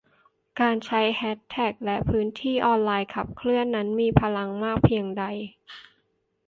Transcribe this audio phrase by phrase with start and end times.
[0.59, 5.23] การใช้แฮชแท็กและพื้นที่ออนไลน์ขับเคลื่อนนั้นมีพลังมากเพียงใด